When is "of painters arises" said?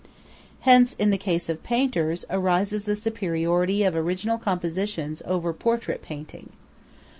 1.47-2.85